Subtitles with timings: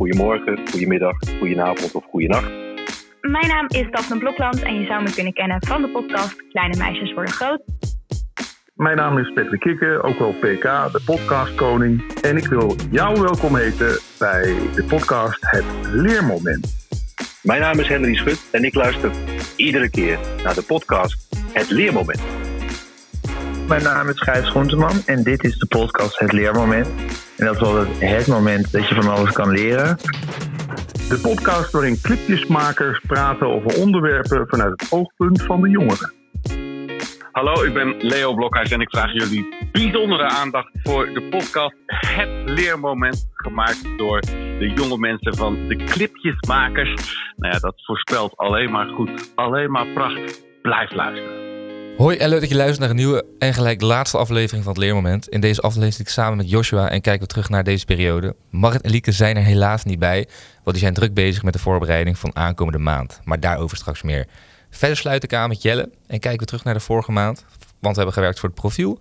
[0.00, 2.50] goedemorgen, goedemiddag, goedenavond of goedenacht.
[3.20, 6.76] Mijn naam is Daphne Blokland en je zou me kunnen kennen van de podcast Kleine
[6.76, 7.62] Meisjes Worden Groot.
[8.74, 12.20] Mijn naam is Patrick Kikke, ook wel PK, de podcastkoning.
[12.22, 14.42] En ik wil jou welkom heten bij
[14.74, 16.88] de podcast Het Leermoment.
[17.42, 19.10] Mijn naam is Henry Schut en ik luister
[19.56, 22.22] iedere keer naar de podcast Het Leermoment.
[23.68, 26.88] Mijn naam is Gijs Groenteman en dit is de podcast Het Leermoment.
[27.40, 29.96] En dat is wel het, moment dat je van alles kan leren.
[31.08, 36.12] De podcast waarin clipjesmakers praten over onderwerpen vanuit het oogpunt van de jongeren.
[37.32, 42.28] Hallo, ik ben Leo Blokhuis en ik vraag jullie bijzondere aandacht voor de podcast Het
[42.44, 44.20] Leermoment, gemaakt door
[44.58, 46.94] de jonge mensen van de Clipjesmakers.
[47.36, 50.42] Nou ja, dat voorspelt alleen maar goed, alleen maar pracht.
[50.62, 51.49] Blijf luisteren.
[52.00, 54.82] Hoi en leuk dat je luistert naar een nieuwe en gelijk laatste aflevering van het
[54.82, 55.28] Leermoment.
[55.28, 58.36] In deze aflevering zit ik samen met Joshua en kijken we terug naar deze periode.
[58.50, 61.58] Marit en Lieke zijn er helaas niet bij, want die zijn druk bezig met de
[61.58, 63.20] voorbereiding van aankomende maand.
[63.24, 64.26] Maar daarover straks meer.
[64.70, 67.44] Verder sluit ik aan met Jelle en kijken we terug naar de vorige maand.
[67.58, 69.00] Want we hebben gewerkt voor het profiel,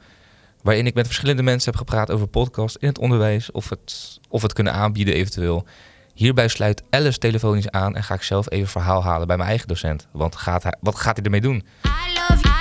[0.61, 4.42] waarin ik met verschillende mensen heb gepraat over podcast in het onderwijs, of het, of
[4.42, 5.66] het kunnen aanbieden eventueel.
[6.14, 9.67] Hierbij sluit Alice telefonisch aan en ga ik zelf even verhaal halen bij mijn eigen
[9.67, 10.08] docent.
[10.11, 11.64] Want gaat hij, wat gaat hij ermee doen?
[11.86, 12.58] I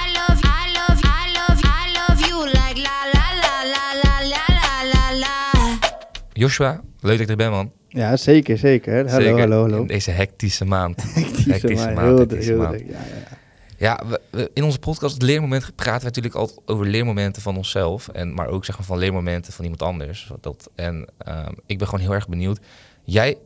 [6.39, 7.71] Joshua, leuk dat ik er ben man.
[7.89, 9.11] Ja, zeker, zeker.
[9.11, 9.81] Hallo, Zeker hallo, hallo.
[9.81, 11.03] In deze hectische maand.
[11.15, 12.79] Hectische hectische maand, maand, heel hectische heel maand.
[12.79, 13.37] druk, ja, ja,
[13.77, 14.03] ja.
[14.09, 18.09] We- we- in onze podcast Het Leermoment praten we natuurlijk altijd over leermomenten van onszelf.
[18.09, 20.33] En, maar ook zeg maar, van leermomenten van iemand anders.
[20.41, 22.59] Dat, en ehm, ik ben gewoon heel erg benieuwd.
[23.05, 23.37] Jij,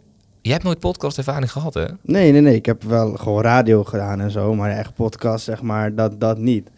[0.43, 1.87] jij hebt nooit podcastervaring gehad hè?
[2.03, 2.55] Nee, nee, nee.
[2.55, 6.39] Ik heb wel gewoon radio gedaan en zo, maar echt podcast, zeg maar, dat, dat
[6.39, 6.70] niet.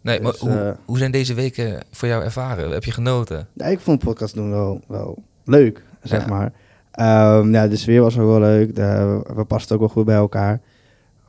[0.00, 2.70] Nee, maar Dus, hoe, eh, hoe zijn deze weken voor jou ervaren?
[2.70, 3.48] Heb je genoten?
[3.52, 6.28] Ja, ik vond podcast doen wel, wel leuk, zeg Ja.
[6.28, 6.52] maar.
[6.90, 8.74] Ehm, ja, de sfeer was ook wel leuk.
[8.74, 10.60] De, we pasten ook wel goed bij elkaar.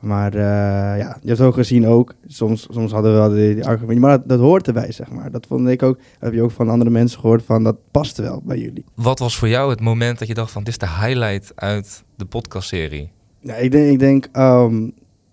[0.00, 3.66] Maar eh, ja, je hebt ook gezien ook, soms, soms hadden we wel die, die
[3.66, 5.30] argumenten, maar dat, dat hoort erbij, zeg maar.
[5.30, 8.16] Dat vond ik ook, dat heb je ook van andere mensen gehoord, van dat past
[8.16, 8.84] wel bij jullie.
[8.94, 12.04] Wat was voor jou het moment dat je dacht van dit is de highlight uit
[12.16, 13.10] de podcastserie?
[13.40, 14.88] Ja, ik denk, ik denk ehm,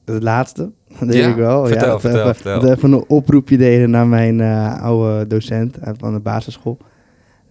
[0.06, 0.72] het laatste.
[1.00, 1.30] Dat denk Ja?
[1.30, 1.66] ik wel.
[1.66, 2.60] Vertel, ja, dat vertel, even, vertel.
[2.60, 6.78] Dat we even een oproepje deden naar mijn eh, oude docent van de basisschool.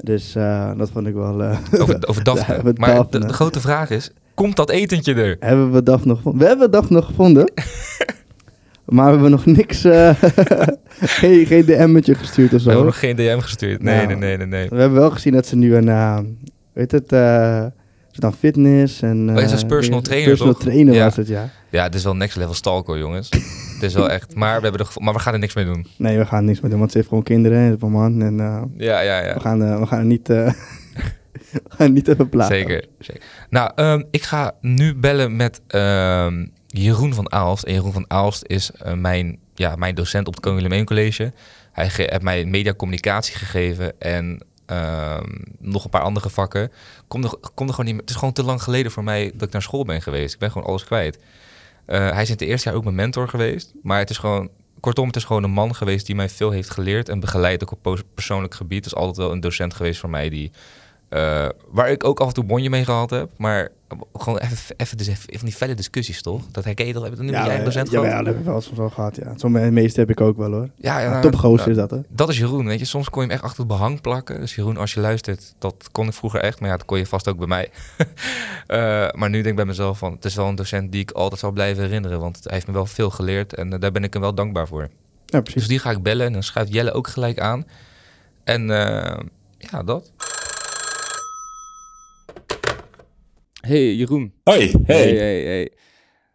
[0.05, 1.43] Dus eh, dat vond ik wel...
[1.43, 2.55] eh, Over, over Daphne.
[2.57, 3.21] Ja, met maar Daphne.
[3.21, 5.37] De, de grote vraag is, komt dat etentje er?
[5.41, 6.41] hebben we Daphne nog gevonden?
[6.43, 7.53] We hebben Daphne nog gevonden.
[8.85, 9.85] maar we hebben nog niks...
[9.85, 10.11] eh,
[11.21, 12.69] geen, geen DM'tje gestuurd of We zo.
[12.69, 13.83] hebben nog geen DM gestuurd.
[13.83, 14.07] Nee, Nou.
[14.07, 14.69] nee, nee, nee, nee.
[14.69, 16.37] We hebben wel gezien dat ze nu een...
[16.73, 17.05] weet het...
[17.09, 19.31] ze dan fitness en...
[19.37, 20.63] Oh is eh, personal trainer, Personal toch?
[20.63, 21.05] trainer Ja.
[21.05, 21.51] was het, ja.
[21.75, 23.31] Ja, het is wel next level stalker, jongens.
[23.75, 24.35] het is wel echt.
[24.35, 25.87] Maar we, hebben er, maar we gaan er niks mee doen.
[25.97, 28.23] Nee, we gaan niks meer doen, want ze heeft gewoon kinderen en een man.
[28.23, 29.35] En eh, Ja, ja, ja.
[29.35, 30.29] we, gaan, eh, we gaan er niet...
[30.29, 30.37] eh,
[31.53, 32.57] we gaan niet even plagen.
[32.57, 32.85] Zeker.
[32.99, 33.23] zeker.
[33.51, 37.65] Nou, ehm, ik ga nu bellen met ehm, Jeroen van Aalst.
[37.65, 41.33] En Jeroen van Aalst is mijn, ja, mijn docent op het Koning College.
[41.73, 46.71] Hij heeft mij mediacommunicatie gegeven en ehm, nog een paar andere vakken.
[47.09, 48.05] Kom er, kom er gewoon niet meer.
[48.05, 50.35] Het is gewoon te lang geleden voor mij dat ik naar school ben geweest.
[50.35, 51.19] Ik ben gewoon alles kwijt.
[51.87, 53.73] Eh, hij is in het eerste jaar ook mijn mentor geweest.
[53.83, 54.51] Maar het is gewoon,
[54.81, 57.73] kortom, het is gewoon een man geweest die mij veel heeft geleerd en begeleid ook
[57.73, 58.85] op persoonlijk gebied.
[58.85, 60.51] Het is altijd wel een docent geweest voor mij die,
[61.15, 63.31] eh, waar ik ook af en toe bonje mee gehad heb.
[63.37, 63.69] Maar
[64.15, 66.43] gewoon even, even, dus even van die felle discussies, toch?
[66.51, 67.03] Dat herken je toch?
[67.03, 68.13] Heb je dat je eigen docent ja, gehad?
[68.13, 69.33] ja, dat heb ik wel soms wel gehad, ja.
[69.37, 70.69] Sommige meeste heb ik ook wel, hoor.
[70.77, 72.01] Ja, ja, Ja, is dat, hè.
[72.09, 72.85] Dat is Jeroen, weet je.
[72.85, 74.41] Soms kon je hem echt achter het behang plakken.
[74.41, 76.61] Dus Jeroen, als je luistert, dat kon ik vroeger echt.
[76.61, 77.71] Maar ja, dat kon je vast ook bij mij.
[78.67, 81.11] Eh, maar nu denk ik bij mezelf van, het is wel een docent die ik
[81.11, 82.21] altijd zal blijven herinneren.
[82.21, 84.67] Want hij heeft me wel veel geleerd en eh, daar ben ik hem wel dankbaar
[84.67, 84.89] voor.
[85.27, 85.55] Ja, precies.
[85.55, 87.67] Dus die ga ik bellen en dan schuift Jelle ook gelijk aan.
[88.45, 88.67] En
[89.71, 90.13] ja, dat.
[93.67, 94.33] Hey Jeroen.
[94.43, 94.97] Hoi, hey.
[94.97, 95.73] Hey, hey, hey.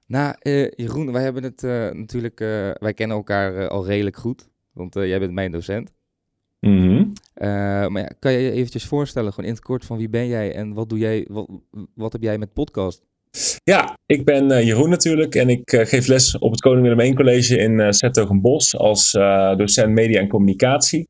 [0.06, 4.50] Nou, eh, Jeroen, wij hebben het eh, natuurlijk, eh, wij kennen elkaar al redelijk goed,
[4.74, 5.94] want jij bent mijn docent.
[6.60, 7.06] Mhm.
[7.34, 7.48] Eh,
[7.88, 10.54] maar ja, kan je je eventjes voorstellen, gewoon in het kort, van wie ben jij
[10.54, 11.50] en wat doe jij, wat,
[11.96, 13.04] wat heb jij met podcast?
[13.64, 17.58] Ja, ik ben Jeroen natuurlijk en ik geef les op het Koning Willem I College
[17.58, 19.12] in uh, Zetogenbos als
[19.58, 21.08] docent media en communicatie.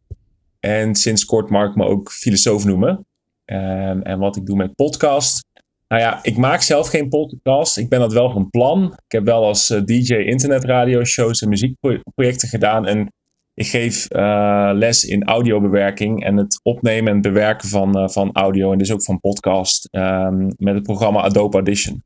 [0.60, 3.06] En sinds kort mag ik me ook filosoof noemen.
[3.46, 5.48] En, en wat ik doe met podcast.
[5.90, 7.78] Nou ja, ik maak zelf geen podcast.
[7.78, 8.84] Ik ben dat wel van plan.
[9.06, 12.86] Ik heb wel als eh, DJ internetradioshows en muziekprojecten gedaan.
[12.86, 13.14] En
[13.54, 18.72] ik geef eh, les in audiobewerking en het opnemen en bewerken van, eh, van audio
[18.72, 22.04] en dus ook van podcast ehm, met het programma Adobe Audition.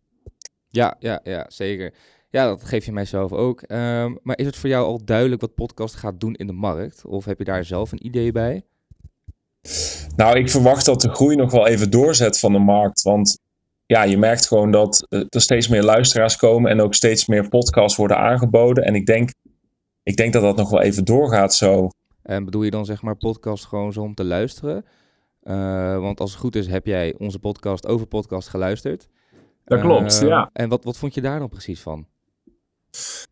[0.69, 1.93] Ja, ja, ja, zeker.
[2.29, 3.61] Ja, dat geef je mijzelf ook.
[3.61, 7.05] Ehm, maar is het voor jou al duidelijk wat podcast gaat doen in de markt?
[7.05, 8.63] Of heb je daar zelf een idee bij?
[10.15, 13.01] Nou, ik verwacht dat de groei nog wel even doorzet van de markt.
[13.01, 13.41] Want
[13.93, 17.49] ja, je merkt gewoon dat eh, er steeds meer luisteraars komen en ook steeds meer
[17.49, 18.83] podcasts worden aangeboden.
[18.83, 19.29] En ik denk,
[20.03, 21.89] ik denk dat dat nog wel even doorgaat zo.
[22.23, 24.85] En bedoel je dan zeg maar podcast gewoon zo om te luisteren?
[25.41, 29.07] Eh, want als het goed is, heb jij onze podcast over podcast geluisterd.
[29.65, 30.49] Dat klopt, Eh, ja.
[30.53, 32.07] En wat, wat vond je daar dan precies van?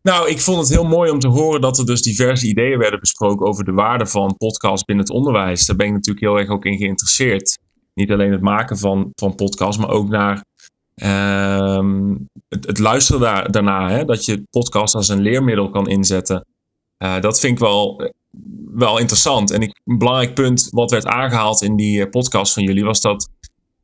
[0.02, 3.00] Nou, ik vond het heel mooi om te horen dat er dus diverse ideeën werden
[3.00, 5.66] besproken over de waarde van podcasts binnen het onderwijs.
[5.66, 7.58] Daar ben ik natuurlijk heel erg ook in geïnteresseerd.
[7.94, 10.42] Niet alleen het maken van, van podcasts, maar ook naar
[11.02, 12.14] ehm,
[12.48, 13.90] het, luisteren daar, daarna.
[13.90, 14.04] Hè?
[14.04, 16.46] Dat je podcast als een leermiddel kan inzetten.
[16.96, 18.10] Eh, dat vind ik wel,
[18.74, 19.50] wel interessant.
[19.50, 23.28] En een belangrijk punt wat werd aangehaald in die eh, podcast van jullie was dat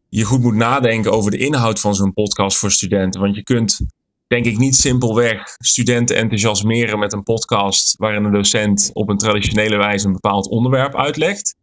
[0.09, 3.21] je goed moet nadenken over de inhoud van zo'n podcast voor studenten.
[3.21, 3.81] Want je kunt
[4.27, 9.77] denk ik niet simpelweg studenten enthousiasmeren met een podcast waarin een docent op een traditionele
[9.77, 11.57] wijze een bepaald onderwerp uitlegt.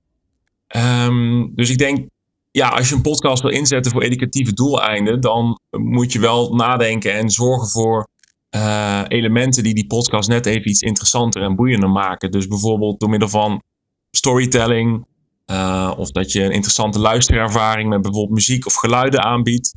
[0.67, 2.09] Ehm, dus ik denk,
[2.55, 7.13] ja, als je een podcast wil inzetten voor educatieve doeleinden, dan moet je wel nadenken
[7.13, 8.07] en zorgen voor
[8.49, 12.31] eh, elementen die die podcast net even iets interessanter en boeiender maken.
[12.31, 13.63] Dus bijvoorbeeld door middel van
[14.11, 15.05] storytelling,
[15.45, 19.73] eh, of dat je een interessante luisterervaring met bijvoorbeeld muziek of geluiden aanbiedt.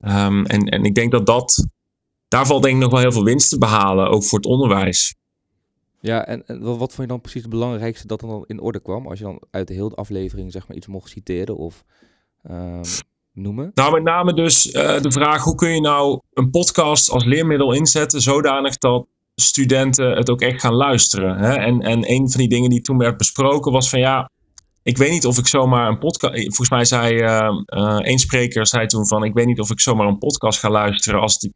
[0.00, 1.66] Ehm, en, en ik denk dat dat
[2.28, 5.14] daar valt denk ik nog wel heel veel winst te behalen, ook voor het onderwijs.
[6.00, 9.06] Ja, en, wat, vond je dan precies het belangrijkste dat er dan in orde kwam?
[9.06, 11.84] Als je dan uit de hele aflevering zeg maar iets mocht citeren of
[13.32, 13.70] noemen?
[13.74, 17.72] Nou, met name dus eh, de vraag hoe kun je nou een podcast als leermiddel
[17.72, 21.38] inzetten zodanig dat studenten het ook echt gaan luisteren.
[21.38, 21.54] Hè?
[21.54, 24.30] En, en een van die dingen die toen werd besproken was van ja,
[24.82, 26.34] ik weet niet of ik zomaar een podcast.
[26.34, 29.80] Volgens mij zei eh, eh, één spreker zei toen van ik weet niet of ik
[29.80, 31.54] zomaar een podcast ga luisteren als, die,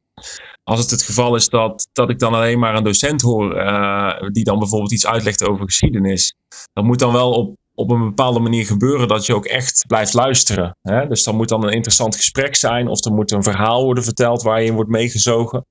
[0.65, 4.29] als het het geval is dat, dat ik dan alleen maar een docent hoor eh,
[4.31, 6.35] die dan bijvoorbeeld iets uitlegt over geschiedenis.
[6.73, 10.15] Dat moet dan wel op, op een bepaalde manier gebeuren dat je ook echt blijft
[10.15, 10.77] luisteren.
[10.83, 11.07] Hè?
[11.07, 14.43] Dus dan moet dan een interessant gesprek zijn of er moet een verhaal worden verteld
[14.43, 15.67] waar je in wordt meegezogen.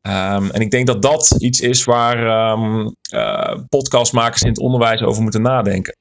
[0.00, 5.02] Ehm, en ik denk dat dat iets is waar ehm, eh, podcastmakers in het onderwijs
[5.02, 5.96] over moeten nadenken.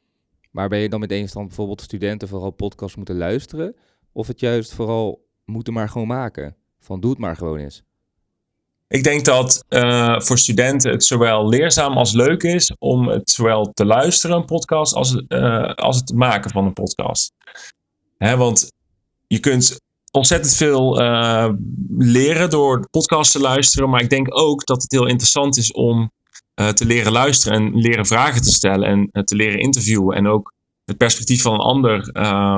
[0.51, 3.75] Maar ben je dan met eens dan bijvoorbeeld studenten vooral podcasts moeten luisteren?
[4.12, 6.56] Of het juist vooral moeten maar gewoon maken?
[6.80, 7.84] Van doe het maar gewoon eens.
[8.94, 13.72] Ik denk dat eh, voor studenten het zowel leerzaam als leuk is om het zowel
[13.74, 17.31] te luisteren, een podcast, als, eh, als het maken van een podcast.
[18.18, 18.72] Hè, want
[19.28, 19.81] je kunt
[20.12, 21.50] ontzettend veel eh,
[21.98, 26.12] leren door podcast te luisteren, maar ik denk ook dat het heel interessant is om
[26.54, 30.54] te leren luisteren en leren vragen te stellen en te leren interviewen en ook
[30.86, 32.04] het perspectief van een ander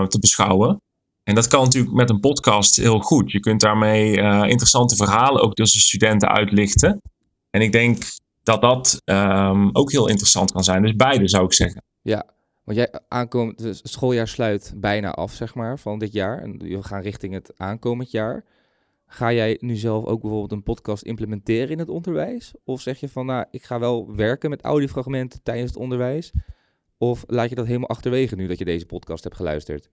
[0.07, 0.81] te beschouwen.
[1.25, 3.31] En dat kan natuurlijk met een podcast heel goed.
[3.31, 7.01] Je kunt daarmee eh, interessante verhalen ook tussen studenten uitlichten.
[7.49, 8.03] En ik denk
[8.43, 10.81] dat dat ehm, ook heel interessant kan zijn.
[10.81, 11.83] Dus beide zou ik zeggen.
[12.01, 12.25] Ja,
[12.63, 16.41] want jij aankomend, het schooljaar sluit bijna af, zeg maar, van dit jaar.
[16.41, 18.45] En we gaan richting het aankomend jaar.
[19.07, 22.53] Ga jij nu zelf ook bijvoorbeeld een podcast implementeren in het onderwijs?
[22.63, 26.31] Of zeg je van, nou, ik ga wel werken met audiofragmenten tijdens het onderwijs?
[26.97, 29.89] Of laat je dat helemaal achterwege nu dat je deze podcast hebt geluisterd?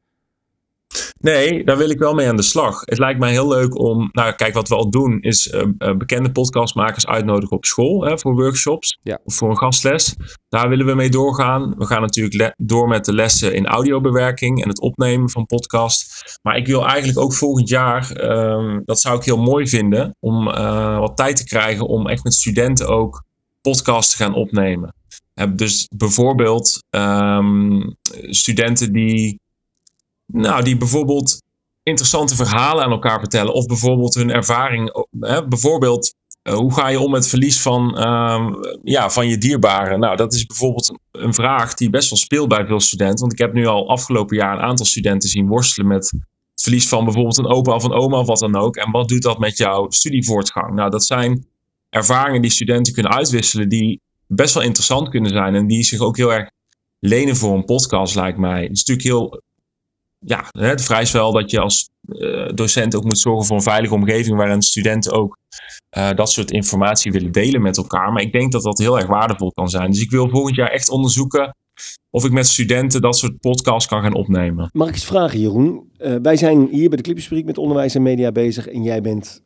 [1.22, 2.80] Nee, daar wil ik wel mee aan de slag.
[2.80, 5.96] Het lijkt mij heel leuk om, nou kijk, wat we al doen is eh, eh,
[5.96, 9.18] bekende podcastmakers uitnodigen op school hè, voor workshops Ja.
[9.24, 10.16] of voor een gastles.
[10.48, 11.74] Daar willen we mee doorgaan.
[11.78, 16.38] We gaan natuurlijk door met de lessen in audiobewerking en het opnemen van podcast.
[16.42, 20.48] Maar ik wil eigenlijk ook volgend jaar, ehm, dat zou ik heel mooi vinden, om
[20.48, 23.22] eh, wat tijd te krijgen om echt met studenten ook
[23.60, 24.94] podcasts te gaan opnemen.
[25.54, 27.80] Dus bijvoorbeeld ehm,
[28.30, 29.40] studenten die
[30.26, 31.42] nou, die bijvoorbeeld
[31.82, 33.54] interessante verhalen aan elkaar vertellen.
[33.54, 35.06] Of bijvoorbeeld hun ervaring.
[35.20, 38.52] Hè, bijvoorbeeld, eh, hoe ga je om met verlies van, ehm,
[38.82, 40.00] ja, van je dierbaren?
[40.00, 43.20] Nou, dat is bijvoorbeeld een, een vraag die best wel speelt bij veel studenten.
[43.20, 46.88] Want ik heb nu al afgelopen jaar een aantal studenten zien worstelen met het verlies
[46.88, 48.76] van bijvoorbeeld een opa of een oma of wat dan ook.
[48.76, 50.74] En wat doet dat met jouw studievoortgang?
[50.74, 51.46] Nou, dat zijn
[51.90, 55.54] ervaringen die studenten kunnen uitwisselen die best wel interessant kunnen zijn.
[55.54, 56.50] En die zich ook heel erg
[56.98, 58.62] lenen voor een podcast, lijkt mij.
[58.62, 59.42] Het is natuurlijk heel
[60.24, 63.94] ja, het vereist wel dat je als eh, docent ook moet zorgen voor een veilige
[63.94, 65.38] omgeving waarin studenten ook
[65.88, 68.12] eh, dat soort informatie willen delen met elkaar.
[68.12, 69.90] Maar ik denk dat dat heel erg waardevol kan zijn.
[69.90, 71.54] Dus ik wil volgend jaar echt onderzoeken
[72.10, 74.70] of ik met studenten dat soort podcasts kan gaan opnemen.
[74.72, 75.90] Mag ik eens vragen, Jeroen?
[75.96, 78.66] Eh, wij zijn hier bij de Clipjesfabriek met onderwijs en media bezig.
[78.68, 79.42] En jij bent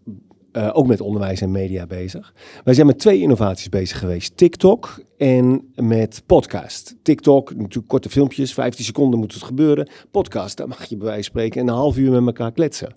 [0.57, 2.35] eh, ook met onderwijs en media bezig.
[2.65, 4.37] Wij zijn met twee innovaties bezig geweest.
[4.37, 6.97] TikTok en met podcast.
[7.03, 9.89] TikTok, natuurlijk korte filmpjes, 15 seconden moet het gebeuren.
[10.11, 12.97] Podcast, daar mag je bij wijze van spreken een half uur met elkaar kletsen.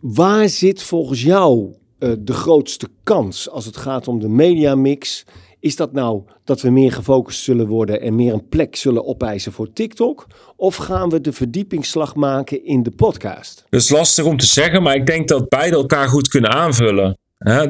[0.00, 5.24] Waar zit volgens jou eh, de grootste kans als het gaat om de mediamix
[5.60, 9.52] Is dat nou dat we meer gefocust zullen worden en meer een plek zullen opeisen
[9.52, 10.26] voor TikTok?
[10.56, 13.66] Of gaan we de verdiepingsslag maken in de podcast?
[13.68, 17.18] Dat is lastig om te zeggen, maar ik denk dat beide elkaar goed kunnen aanvullen.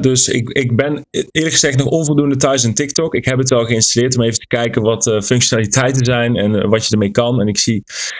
[0.01, 3.15] Dus ik, ik ben eerlijk gezegd nog onvoldoende thuis in TikTok.
[3.15, 6.69] Ik heb het wel geïnstalleerd om even te kijken wat uh, functionaliteiten zijn en uh,
[6.69, 7.41] wat je ermee kan.
[7.41, 7.75] En ik zie,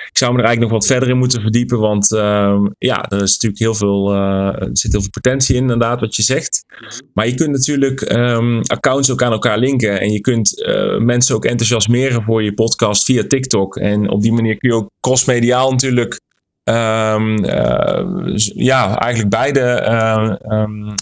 [0.09, 3.21] ik zou me er eigenlijk nog wat verder in moeten verdiepen, want uh, ja, er
[3.21, 6.65] is natuurlijk heel veel, eh, zit heel veel potentie in, inderdaad, wat je zegt.
[7.13, 11.35] Maar je kunt natuurlijk um, accounts ook aan elkaar linken en je kunt eh, mensen
[11.35, 13.75] ook enthousiasmeren voor je podcast via TikTok.
[13.75, 16.19] En op die manier kun je ook crossmediaal natuurlijk
[16.63, 20.93] Um, uh, ja, eigenlijk beide uh, um,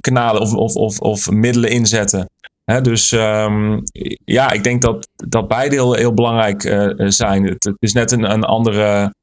[0.00, 2.30] kanalen of, of, of, of, middelen inzetten.
[2.64, 3.82] Hè, dus um,
[4.24, 7.44] ja, ik denk dat, dat beide heel, heel belangrijk uh, zijn.
[7.44, 9.14] Het, het, is net een, een andere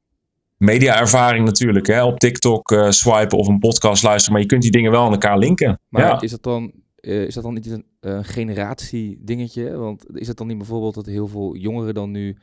[0.56, 1.86] media-ervaring natuurlijk.
[1.86, 2.04] Hè?
[2.04, 5.38] Op TikTok swipen of een podcast luisteren, maar je kunt die dingen wel aan elkaar
[5.38, 5.80] linken.
[5.88, 6.20] Maar ja.
[6.20, 9.76] is dat dan uh, is dat dan niet een uh, generatie dingetje?
[9.76, 12.36] Want is het dan niet bijvoorbeeld dat heel veel jongeren dan nu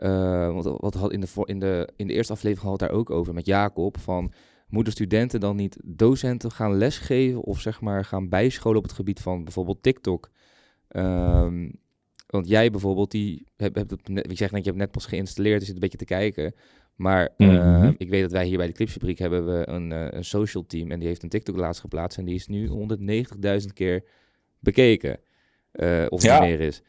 [0.00, 3.10] uh, want wat had in de, in, de, in de eerste aflevering had daar ook
[3.10, 3.98] over met Jacob.
[3.98, 4.32] Van
[4.68, 9.20] moeten studenten dan niet docenten gaan lesgeven of zeg maar gaan bijscholen op het gebied
[9.20, 10.30] van bijvoorbeeld TikTok?
[10.88, 11.72] Um,
[12.26, 15.06] want jij bijvoorbeeld, die hebt, hebt het net, ik zeg net, je hebt net pas
[15.06, 16.54] geïnstalleerd, dus zit een beetje te kijken.
[16.94, 17.94] Maar uh, mm-hmm.
[17.98, 20.90] ik weet dat wij hier bij de Clipsfabriek hebben we een, uh, een social team
[20.90, 24.04] en die heeft een TikTok laatst geplaatst en die is nu 190.000 keer
[24.58, 25.20] bekeken.
[25.72, 26.40] Uh, of ja.
[26.40, 26.82] meer is.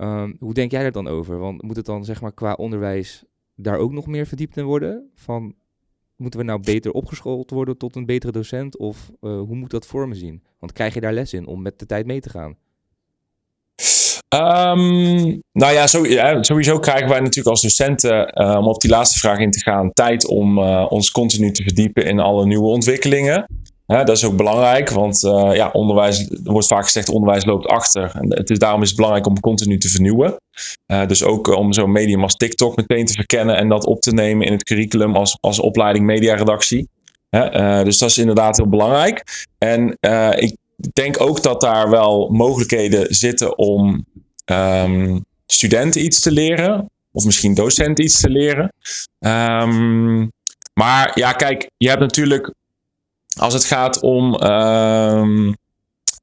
[0.00, 1.38] Um, hoe denk jij er dan over?
[1.38, 5.10] Want moet het dan zeg maar qua onderwijs daar ook nog meer verdiept in worden?
[5.14, 5.54] Van
[6.16, 8.78] moeten we nou beter opgeschoold worden tot een betere docent?
[8.78, 10.42] Of uh, hoe moet dat vormen zien?
[10.58, 12.56] Want krijg je daar les in om met de tijd mee te gaan?
[14.34, 15.86] Um, nou ja,
[16.40, 19.92] sowieso krijgen wij natuurlijk als docenten, uh, om op die laatste vraag in te gaan,
[19.92, 23.46] tijd om uh, ons continu te verdiepen in alle nieuwe ontwikkelingen.
[23.86, 27.66] Hè, dat is ook belangrijk, want uh, ja, onderwijs, er wordt vaak gezegd onderwijs loopt
[27.66, 28.10] achter.
[28.14, 30.36] En het is, daarom is het belangrijk om continu te vernieuwen.
[30.86, 34.12] Uh, dus ook om zo'n medium als TikTok meteen te verkennen en dat op te
[34.12, 36.88] nemen in het curriculum als, als opleiding mediaredactie.
[37.84, 39.46] Dus dat is inderdaad heel belangrijk.
[39.58, 39.96] En
[40.38, 40.56] ik
[40.92, 44.04] denk ook dat daar wel mogelijkheden zitten om
[44.52, 46.90] um, studenten iets te leren.
[47.12, 48.72] Of misschien docenten iets te leren.
[49.18, 50.30] Um,
[50.74, 52.54] maar ja, kijk, je hebt natuurlijk
[53.38, 55.52] als het gaat om uh,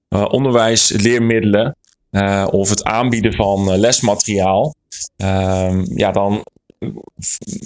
[0.10, 1.75] uh, onderwijs, leermiddelen
[2.12, 4.75] uh, of het aanbieden van lesmateriaal,
[5.18, 6.44] ehm, ja, dan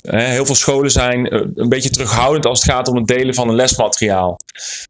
[0.01, 3.55] heel veel scholen zijn een beetje terughoudend als het gaat om het delen van een
[3.55, 4.37] lesmateriaal.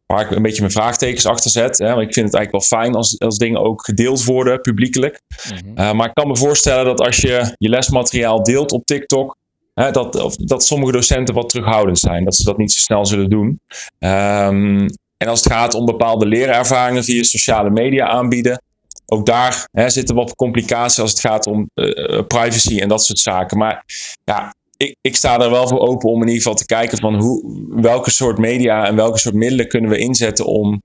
[0.05, 1.77] Waar ik een beetje mijn vraagtekens achter zet.
[1.77, 5.21] Hè, want ik vind het eigenlijk wel fijn als, als dingen ook gedeeld worden publiekelijk.
[5.51, 5.95] Mm-hmm.
[5.95, 9.37] maar ik kan me voorstellen dat als je je lesmateriaal deelt op TikTok,
[9.73, 13.05] Hè, dat, of, dat sommige docenten wat terughoudend zijn, dat ze dat niet zo snel
[13.05, 13.59] zullen doen.
[13.99, 14.87] Um,
[15.17, 18.61] en als het gaat om bepaalde leerervaringen via sociale media aanbieden,
[19.05, 23.19] ook daar hè, zitten wat complicaties als het gaat om uh, privacy en dat soort
[23.19, 23.57] zaken.
[23.57, 23.85] Maar
[24.23, 27.15] ja, ik, ik, sta er wel voor open om in ieder geval te kijken van
[27.15, 30.81] hoe, welke soort media en welke soort middelen kunnen we inzetten om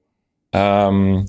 [0.51, 1.25] um,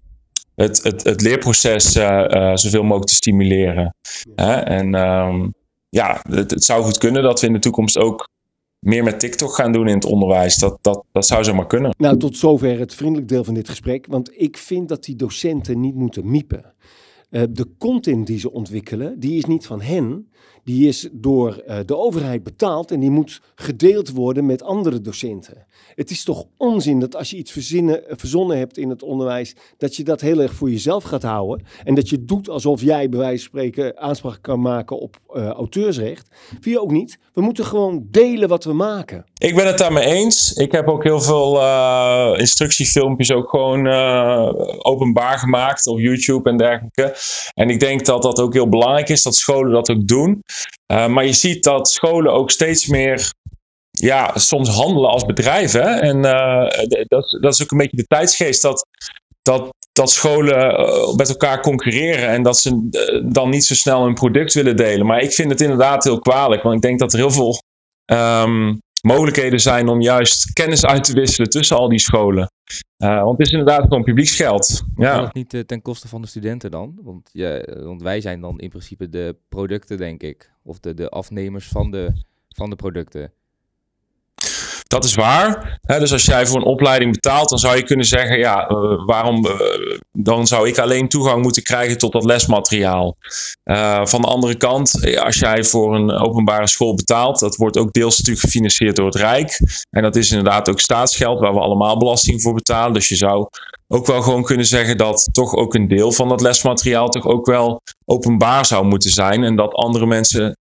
[0.56, 3.96] het, het, het, leerproces uh, zoveel mogelijk te stimuleren.
[4.36, 4.54] Hè?
[4.54, 5.54] En um,
[5.90, 8.28] ja, het, zou goed kunnen dat we in de toekomst ook
[8.80, 10.58] meer met TikTok gaan doen in het onderwijs.
[10.58, 11.96] Dat, dat, dat zou zomaar kunnen.
[11.98, 14.06] Nou, tot zover het vriendelijk deel van dit gesprek.
[14.10, 16.74] Want ik vind dat die docenten niet moeten miepen.
[17.32, 20.32] Uh, de content die ze ontwikkelen, die is niet van hen.
[20.64, 25.66] Die is door uh, de overheid betaald en die moet gedeeld worden met andere docenten.
[26.00, 29.96] Het is toch onzin dat als je iets verzinnen, verzonnen hebt in het onderwijs, dat
[29.96, 31.66] je dat heel erg voor jezelf gaat houden.
[31.84, 35.48] En dat je doet alsof jij bij wijze van spreken aanspraak kan maken op uh,
[35.48, 36.28] auteursrecht.
[36.60, 37.20] Vind ook niet?
[37.34, 39.26] We moeten gewoon delen wat we maken.
[39.34, 40.54] Ik ben het daarmee eens.
[40.54, 43.88] Ik heb ook heel veel uh, instructiefilmpjes ook gewoon
[44.84, 47.16] openbaar gemaakt op YouTube en dergelijke.
[47.54, 50.44] En ik denk dat dat ook heel belangrijk is dat scholen dat ook doen.
[50.88, 53.34] Maar je ziet dat scholen ook steeds meer
[54.00, 56.02] ja, soms handelen als bedrijven.
[56.02, 58.88] En uh, dat, dat is ook een beetje de tijdsgeest dat,
[59.42, 64.04] dat, dat scholen uh, met elkaar concurreren en dat ze uh, dan niet zo snel
[64.04, 65.06] hun product willen delen.
[65.06, 67.62] Maar ik vind het inderdaad heel kwalijk, want ik denk dat er heel veel
[68.06, 72.52] um, mogelijkheden zijn om juist kennis uit te wisselen tussen al die scholen.
[72.98, 74.84] Want het is inderdaad gewoon publieksgeld.
[74.96, 75.24] Ja.
[75.24, 77.00] Het niet ten koste van de studenten dan?
[77.04, 80.52] Want, ja, want wij zijn dan in principe de producten, denk ik.
[80.64, 82.12] Of de, de afnemers van de,
[82.50, 83.34] van de producten.
[84.90, 85.80] Dat is waar.
[85.82, 89.06] Hè, dus als jij voor een opleiding betaalt, dan zou je kunnen zeggen: ja, eh,
[89.06, 89.54] waarom eh,
[90.12, 93.16] dan zou ik alleen toegang moeten krijgen tot dat lesmateriaal?
[93.64, 97.92] Eh, van de andere kant, als jij voor een openbare school betaalt, dat wordt ook
[97.92, 99.60] deels natuurlijk gefinancierd door het Rijk.
[99.90, 102.94] En dat is inderdaad ook staatsgeld waar we allemaal belasting voor betalen.
[102.94, 103.48] Dus je zou
[103.88, 107.46] ook wel gewoon kunnen zeggen dat toch ook een deel van dat lesmateriaal toch ook
[107.46, 109.44] wel openbaar zou moeten zijn.
[109.44, 110.58] En dat andere mensen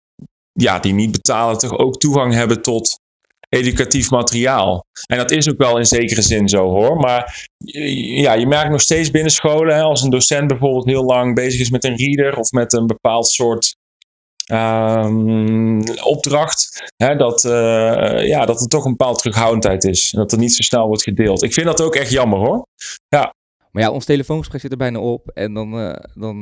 [0.52, 3.04] ja, die niet betalen, toch ook toegang hebben tot
[3.50, 4.86] educatief materiaal.
[5.08, 6.96] En dat is ook wel in zekere zin zo hoor.
[6.98, 11.04] Maar eh, ja, je merkt nog steeds binnen scholen, hè, als een docent bijvoorbeeld heel
[11.04, 13.76] lang bezig is met een reader of met een bepaald soort
[14.46, 20.14] ehm, opdracht, hè, dat, eh, ja, dat er toch een bepaalde terughoudendheid is.
[20.14, 21.44] En dat er niet zo snel wordt gedeeld.
[21.44, 22.68] Ik vind dat ook echt jammer hoor.
[23.08, 23.34] Ja.
[23.72, 25.30] Maar ja, ons telefoongesprek zit er bijna op.
[25.30, 26.42] En dan, eh, dan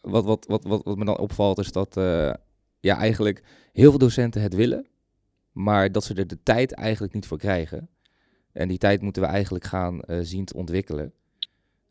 [0.00, 2.00] wat, wat, wat, wat, wat me dan opvalt is dat
[2.80, 4.86] ja, eigenlijk heel veel docenten het willen.
[5.58, 7.88] Maar dat ze er de tijd eigenlijk niet voor krijgen.
[8.52, 11.12] En die tijd moeten we eigenlijk gaan eh, zien te ontwikkelen.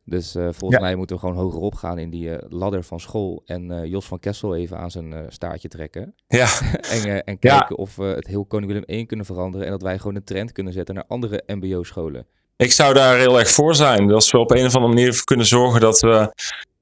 [0.03, 0.79] Dus eh, volgens Ja.
[0.79, 3.41] mij moeten we gewoon hogerop gaan in die eh, ladder van school.
[3.45, 6.13] En Jos van Kessel even aan zijn staartje trekken.
[6.27, 6.47] Ja.
[6.93, 7.57] en, en Ja.
[7.57, 9.65] kijken of we het heel Koning Willem 1 kunnen veranderen.
[9.65, 12.25] En dat wij gewoon een trend kunnen zetten naar andere mbo-scholen.
[12.57, 14.07] Ik zou daar heel erg voor zijn.
[14.07, 16.33] Dat we op een of andere manier kunnen zorgen dat we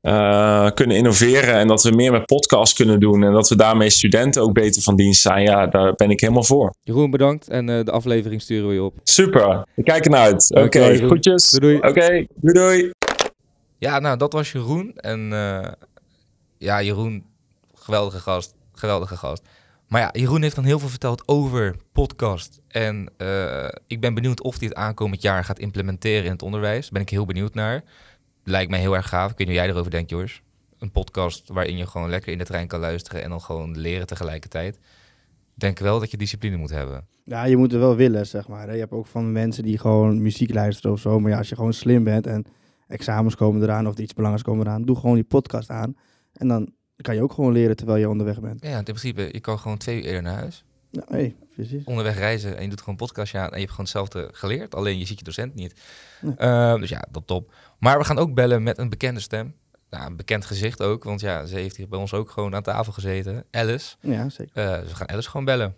[0.06, 3.90] eh, kunnen innoveren en dat we meer met podcasts kunnen doen en dat we daarmee
[3.90, 5.44] studenten ook beter van dienst zijn.
[5.44, 6.74] Ja, daar ben ik helemaal voor.
[6.84, 7.48] Jeroen, bedankt.
[7.48, 8.94] En eh, de aflevering sturen we je op.
[9.04, 10.56] Super, ik kijk ernaar uit.
[10.56, 11.10] Oké, Jeroen.
[11.10, 11.50] goedjes.
[11.50, 11.92] Doei, doei.
[11.92, 12.92] Oké, doei doei.
[13.78, 14.94] Ja, nou, dat was Jeroen.
[14.96, 15.72] En eh,
[16.58, 17.24] ja, Jeroen,
[17.74, 18.54] geweldige gast.
[18.74, 19.42] Geweldige gast.
[19.88, 22.62] Maar ja, Jeroen heeft dan heel veel verteld over podcast.
[22.68, 26.82] En eh, ik ben benieuwd of hij het aankomend jaar gaat implementeren in het onderwijs.
[26.82, 27.84] Daar ben ik heel benieuwd naar.
[28.48, 29.32] Lijkt mij heel erg gaaf.
[29.32, 30.42] Ik weet niet hoe jij erover denkt, Joris.
[30.80, 34.08] Een podcast waarin je gewoon lekker in de trein kan luisteren en dan gewoon leren
[34.08, 34.75] tegelijkertijd.
[34.75, 37.08] Ik denk wel dat je discipline moet hebben.
[37.24, 38.68] Ja, je moet er wel willen, zeg maar.
[38.68, 38.74] hè.
[38.74, 41.20] Je hebt ook van mensen die gewoon muziek luisteren of zo.
[41.20, 42.46] Maar ja, als je gewoon slim bent en
[42.88, 45.96] examens komen eraan of iets belangrijks komen eraan, doe gewoon die podcast aan.
[46.34, 48.64] En dan kan je ook gewoon leren terwijl je onderweg bent.
[48.66, 50.66] Ja, in principe, je kan gewoon twee uur eerder naar huis.
[51.08, 51.84] Hey, precies.
[51.84, 54.75] onderweg reizen en je doet gewoon een podcastje aan en je hebt gewoon hetzelfde geleerd.
[54.75, 55.74] Alleen je ziet je docent niet.
[56.22, 56.36] Nee.
[56.36, 57.54] Eh, dus ja, dat top.
[57.80, 59.56] Maar we gaan ook bellen met een bekende stem.
[59.90, 62.64] Nou, een bekend gezicht ook, want ja, ze heeft hier bij ons ook gewoon aan
[62.64, 63.44] tafel gezeten.
[63.52, 63.96] Alice.
[64.00, 64.56] Ja, zeker.
[64.56, 65.75] Eh, dus we gaan Alice gewoon bellen.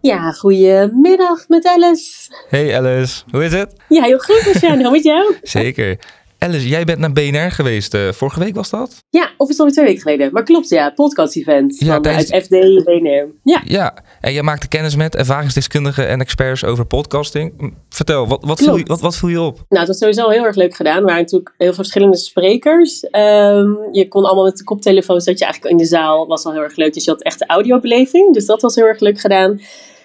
[0.00, 2.30] Ja, goedemiddag met Alice.
[2.48, 3.80] Hey Alice, hoe is het?
[3.88, 4.82] Ja, heel goed, Luciano.
[4.82, 5.36] Hoe met jou?
[5.42, 5.98] Zeker.
[6.38, 7.94] Alice, jij bent naar BNR geweest.
[7.94, 9.04] eh, vorige week was dat?
[9.10, 10.32] Ja, of is alweer twee weken geleden?
[10.32, 10.90] Maar klopt, ja.
[10.90, 13.26] Podcast-event Ja, van, tijdens- uit FD en BNR.
[13.42, 13.94] Ja, Ja.
[14.20, 17.74] En jij maakte kennis met ervaringsdeskundigen en experts over podcasting.
[17.88, 19.54] Vertel, wat, wat, viel, je, wat, wat je op?
[19.54, 20.96] nou, het was sowieso heel erg leuk gedaan.
[20.96, 23.00] Er waren natuurlijk heel veel verschillende sprekers.
[23.10, 26.26] Ehm, je kon allemaal met de koptelefoon, zat je eigenlijk in de zaal.
[26.26, 26.94] Was al heel erg leuk.
[26.94, 28.34] Dus je had echt de audiobeleving.
[28.34, 29.60] Dus dat was heel erg leuk gedaan.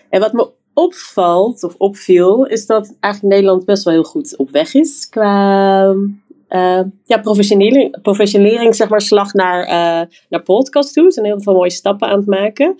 [0.09, 4.49] En wat me opvalt, of opviel, is dat eigenlijk Nederland best wel heel goed op
[4.51, 5.07] weg is.
[5.09, 5.93] Qua
[6.53, 11.05] eh, ja, professionering, professionering, zeg maar, slag naar, eh, naar podcast toe.
[11.05, 12.75] Er zijn heel veel mooie stappen aan het maken.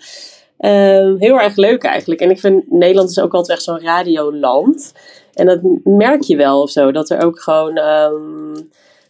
[0.58, 2.20] Ehm, heel erg leuk eigenlijk.
[2.20, 4.92] En ik vind Nederland is ook altijd echt zo'n radioland.
[5.32, 6.92] En dat merk je wel of zo.
[6.92, 8.64] Dat er ook gewoon ehm,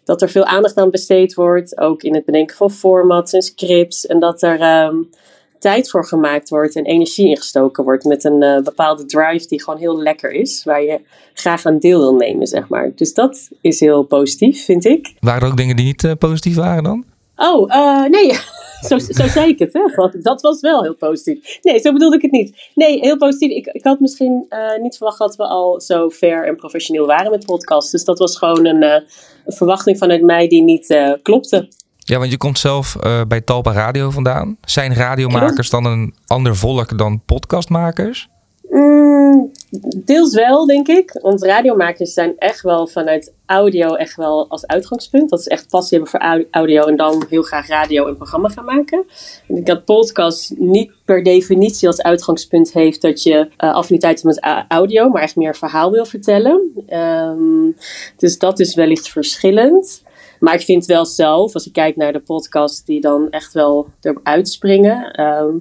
[0.05, 1.79] dat er veel aandacht aan besteed wordt.
[1.79, 4.07] Ook in het bedenken van formats en scripts.
[4.07, 4.97] En dat er ehm,
[5.65, 8.05] tijd voor gemaakt wordt en energie ingestoken wordt.
[8.05, 10.65] Met een eh, bepaalde drive die gewoon heel lekker is.
[10.65, 11.01] Waar je
[11.35, 12.93] graag aan deel wil nemen, zeg maar.
[12.95, 15.15] Dus dat is heel positief, vind ik.
[15.21, 17.05] Waren er ook dingen die niet eh, positief waren dan?
[17.37, 18.33] Oh, eh, nee,
[18.89, 19.73] zo, zo zei ik het.
[19.73, 19.81] Hè?
[19.95, 21.59] Want dat was wel heel positief.
[21.63, 22.71] Nee, zo bedoelde ik het niet.
[22.75, 23.51] Nee, heel positief.
[23.51, 24.47] Ik, ik had misschien
[24.83, 27.91] niet verwacht dat we al zo ver en professioneel waren met podcasts.
[27.91, 29.03] Dus dat was gewoon een, een
[29.47, 31.69] verwachting vanuit mij die niet klopte.
[32.05, 34.57] Ja, want je komt zelf eh, bij Talpa Radio vandaan.
[34.65, 38.29] Zijn radiomakers dan een ander volk dan podcastmakers?
[38.71, 39.51] Mm,
[40.05, 41.19] deels wel, denk ik.
[41.23, 45.31] Want radiomakers zijn echt wel vanuit audio echt wel als uitgangspunt.
[45.31, 48.49] Dat ze echt passie hebben voor au- audio en dan heel graag radio en programma
[48.49, 49.05] gaan maken.
[49.47, 54.65] Ik dat podcast niet per definitie als uitgangspunt heeft dat je eh, affiniteit hebt met
[54.69, 56.71] audio, maar echt meer verhaal wil vertellen.
[56.87, 57.71] Ehm,
[58.17, 60.03] dus dat is wellicht verschillend.
[60.41, 63.89] Maar ik vind wel zelf, als ik kijk naar de podcasts die dan echt wel
[64.01, 65.55] eruit springen, ehm,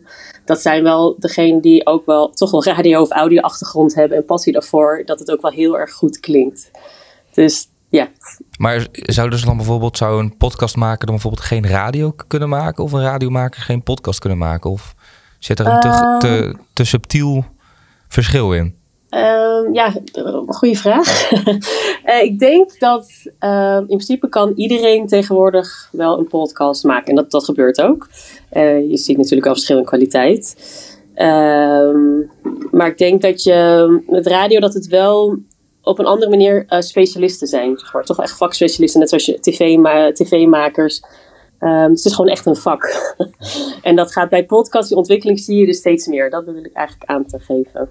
[0.46, 4.54] dat zijn wel degenen die ook wel toch wel radio- of audio-achtergrond hebben en passie
[4.54, 6.72] daarvoor, dat het ook wel heel erg goed klinkt.
[7.34, 8.10] Dus ja,
[8.58, 12.84] Maar zouden ze dan bijvoorbeeld, zou een podcastmaker dan bijvoorbeeld geen radio kunnen maken?
[12.84, 14.70] Of een radiomaker geen podcast kunnen maken?
[14.70, 14.96] Of
[15.40, 17.46] zit er een te, te, te subtiel
[18.08, 18.76] verschil in?
[19.13, 19.93] Ehm, ja,
[20.47, 21.32] goede vraag.
[22.04, 27.08] Eh, ik denk dat ehm, in principe kan iedereen tegenwoordig wel een podcast maken.
[27.08, 28.08] En dat, dat gebeurt ook.
[28.49, 30.56] Eh, je ziet natuurlijk wel verschil in kwaliteit.
[31.13, 32.19] Ehm,
[32.71, 35.38] maar ik denk dat je met radio dat het wel
[35.82, 37.78] op een andere manier eh, specialisten zijn.
[37.78, 38.04] Zeg maar.
[38.04, 41.04] Toch echt vakspecialisten, net zoals je tv-ma- tv-makers.
[41.60, 43.13] Ehm, het is gewoon echt een vak.
[43.82, 46.30] en dat gaat bij podcast, die ontwikkeling zie je dus steeds meer.
[46.30, 47.89] Dat wil ik eigenlijk aan te geven.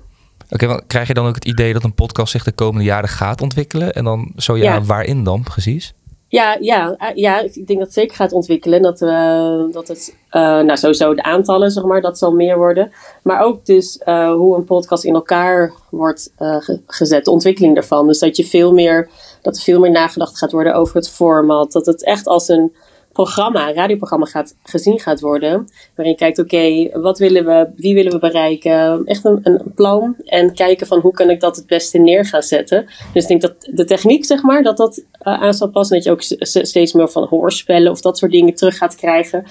[0.52, 3.08] Oké, want krijg je dan ook het idee dat een podcast zich de komende jaren
[3.08, 3.92] gaat ontwikkelen?
[3.92, 4.82] En dan zo ja, Ja.
[4.82, 5.94] waarin dan precies?
[6.28, 8.82] Ja, ja, eh, ja, ik denk dat het zeker gaat ontwikkelen.
[8.82, 12.92] Dat, we dat het, eh, nou sowieso de aantallen, zeg maar, dat zal meer worden.
[13.22, 17.74] Maar ook dus eh, hoe een podcast in elkaar wordt eh, ge- gezet, de ontwikkeling
[17.74, 18.06] daarvan.
[18.06, 19.08] Dus dat je veel meer,
[19.42, 21.72] dat er veel meer nagedacht gaat worden over het format.
[21.72, 22.72] Dat het echt als een
[23.12, 25.68] programma, radioprogramma gaat, gezien gaat worden.
[25.94, 29.04] Waarin je kijkt, oké, wat willen we, wie willen we bereiken?
[29.04, 30.16] Echt een, een plan.
[30.24, 32.86] En kijken van hoe kan ik dat het beste neer gaan zetten.
[33.12, 35.96] Dus ik denk dat de techniek, zeg maar, dat dat eh, aan zal passen.
[35.96, 36.22] Dat je ook
[36.66, 39.44] steeds meer van hoorspellen of dat soort dingen terug gaat krijgen.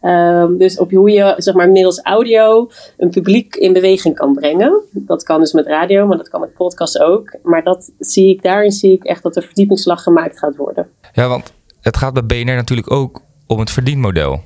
[0.00, 4.80] Ehm, dus op hoe je, zeg maar, middels audio een publiek in beweging kan brengen.
[4.90, 7.36] Dat kan dus met radio, maar dat kan met podcast ook.
[7.42, 10.88] Maar dat zie ik, daarin zie ik echt dat er verdiepingsslag gemaakt gaat worden.
[11.12, 11.52] Ja, want
[11.84, 14.44] het gaat bij BNR natuurlijk ook om het verdienmodel.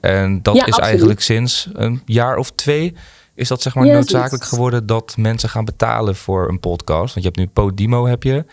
[0.00, 0.88] En dat Ja, is absoluut.
[0.88, 2.94] eigenlijk sinds een jaar of twee...
[3.34, 7.14] is dat zeg maar noodzakelijk geworden dat mensen gaan betalen voor een podcast.
[7.14, 8.44] Want je hebt nu Podimo, heb je.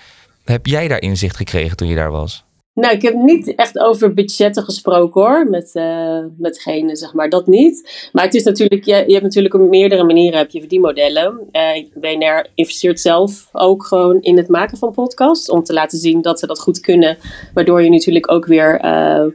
[0.45, 2.45] Heb jij daar inzicht gekregen toen je daar was?
[2.77, 7.29] Nou, ik heb niet echt over budgetten gesproken hoor, met, eh met degene, zeg maar,
[7.29, 8.09] dat niet.
[8.11, 11.47] Maar het is natuurlijk, je, je hebt natuurlijk op meerdere manieren heb je verdienmodellen.
[11.51, 16.21] Eh BNR investeert zelf ook gewoon in het maken van podcasts, om te laten zien
[16.21, 17.17] dat ze dat goed kunnen.
[17.53, 19.25] Waardoor je natuurlijk ook weer eh,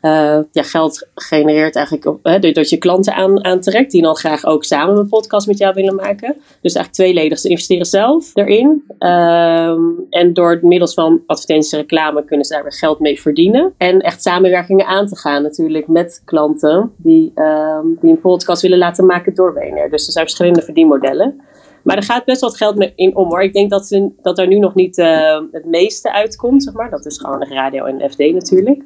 [0.00, 4.64] eh, ja, geld genereert eigenlijk, hè, doordat je klanten aan, aantrekt die dan graag ook
[4.64, 6.36] samen een podcast met jou willen maken.
[6.36, 7.38] Dus eigenlijk tweeledig.
[7.38, 8.84] Ze investeren zelf erin.
[8.98, 13.74] Ehm, en door middels van advertenties en reclame kunnen ze daar weer geld mee verdienen.
[13.76, 18.78] En echt samenwerkingen aan te gaan natuurlijk met klanten die, ehm, die een podcast willen
[18.78, 19.90] laten maken door BNR.
[19.90, 21.40] Dus er zijn verschillende verdienmodellen.
[21.82, 23.42] Maar er gaat best wat geld in om hoor.
[23.42, 26.90] Ik denk dat, ze, dat er nu nog niet eh, het meeste uitkomt, zeg maar.
[26.90, 28.82] Dat is gewoon radio en FD natuurlijk.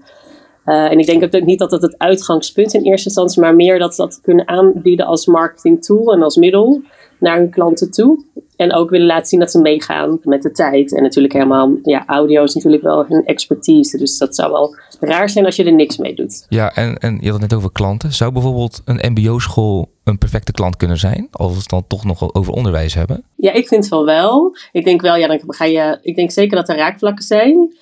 [0.64, 3.78] Eh, en ik denk ook niet dat het het uitgangspunt in eerste instantie, maar meer
[3.78, 6.82] dat ze dat kunnen aanbieden als marketing tool en als middel
[7.18, 8.24] naar hun klanten toe.
[8.56, 10.94] En ook willen laten zien dat ze meegaan met de tijd.
[10.94, 13.98] En natuurlijk helemaal, ja, audio is natuurlijk wel hun expertise.
[13.98, 16.46] Dus dat zou wel raar zijn als je er niks mee doet.
[16.48, 18.12] Ja, en, en je had het net over klanten.
[18.12, 21.28] Zou bijvoorbeeld een mbo-school een perfecte klant kunnen zijn?
[21.30, 23.24] Als we het dan toch nog over onderwijs hebben.
[23.36, 24.56] Ja, ik vind van wel.
[24.72, 25.98] Ik denk wel, ja, dan ga je.
[26.02, 27.74] Ik denk zeker dat er raakvlakken zijn.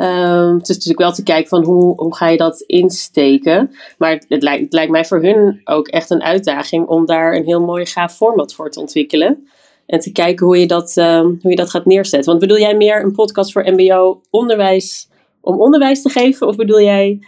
[0.00, 3.70] Ehm, het is natuurlijk wel te kijken van hoe, hoe ga je dat insteken.
[3.98, 7.44] Maar het, lijkt, het lijkt mij voor hun ook echt een uitdaging om daar een
[7.44, 9.48] heel mooi gaaf format voor te ontwikkelen.
[9.86, 12.28] En te kijken hoe je dat, ehm, hoe je dat gaat neerzetten.
[12.28, 15.08] Want bedoel jij meer een podcast voor MBO onderwijs
[15.40, 16.46] om onderwijs te geven?
[16.46, 17.18] Of bedoel jij.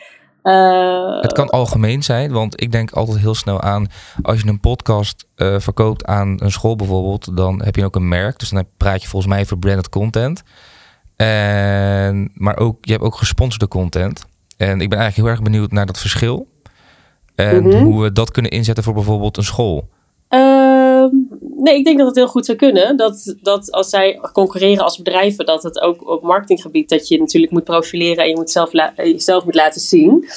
[0.43, 3.87] eh, Het kan algemeen zijn, want ik denk altijd heel snel aan...
[4.23, 7.37] als je een podcast eh, verkoopt aan een school bijvoorbeeld...
[7.37, 8.39] dan heb je ook een merk.
[8.39, 10.43] Dus dan praat je volgens mij over branded content.
[11.27, 14.25] En, maar ook, je hebt ook gesponsorde content.
[14.57, 16.47] En ik ben eigenlijk heel erg benieuwd naar dat verschil.
[17.35, 17.83] En Mhm.
[17.83, 19.89] hoe we dat kunnen inzetten voor bijvoorbeeld een school.
[20.29, 21.09] Ehm,
[21.57, 22.97] nee, ik denk dat het heel goed zou kunnen.
[22.97, 27.53] Dat, dat als zij concurreren als bedrijven, dat het ook op marketinggebied, dat je natuurlijk
[27.53, 30.29] moet profileren en je moet zelf eh, jezelf moet laten zien.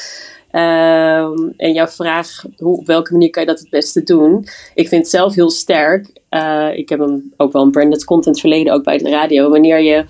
[0.52, 4.48] Ehm, en jouw vraag, hoe, op welke manier kan je dat het beste doen?
[4.74, 6.08] Ik vind het zelf heel sterk.
[6.30, 9.50] Eh, ik heb een, ook wel een branded content verleden, ook bij de radio.
[9.50, 10.06] Wanneer je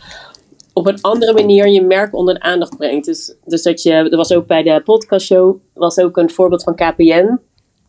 [0.75, 3.05] op een andere manier je merk onder de aandacht brengt.
[3.05, 6.75] Dus, dus dat je, er was ook bij de podcastshow, was ook een voorbeeld van
[6.75, 7.39] KPN.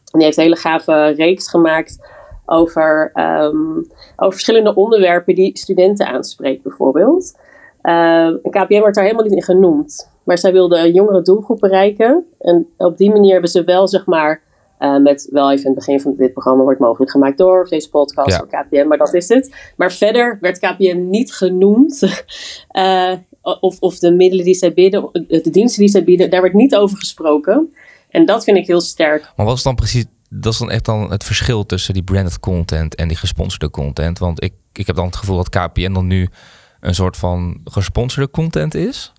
[0.04, 1.98] Die heeft een hele gave reeks gemaakt
[2.44, 3.76] over, ehm,
[4.16, 7.38] over verschillende onderwerpen die studenten aanspreekt, bijvoorbeeld.
[7.82, 10.10] Ehm, en KPN wordt daar helemaal niet in genoemd.
[10.24, 12.26] Maar zij wilden een jongere doelgroep bereiken.
[12.38, 14.42] En op die manier hebben ze wel, zeg maar,
[14.78, 17.90] eh, met wel even in het begin van dit programma wordt mogelijk gemaakt door, deze
[17.90, 18.36] podcast Ja.
[18.38, 19.54] voor KPN, maar dat is het.
[19.76, 22.02] Maar verder werd KPN niet genoemd.
[22.68, 23.12] Eh,
[23.60, 26.76] of, of de middelen die zij bieden, de diensten die zij bieden, daar werd niet
[26.76, 27.74] over gesproken.
[28.10, 29.32] En dat vind ik heel sterk.
[29.36, 30.04] Maar wat is dan precies...
[30.28, 34.18] Dat is dan echt dan het verschil tussen die branded content en die gesponsorde content.
[34.18, 36.28] Want ik, ik heb dan het gevoel dat KPN dan nu
[36.80, 39.12] een soort van gesponsorde content is.